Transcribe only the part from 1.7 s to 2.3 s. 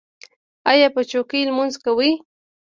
کوئ؟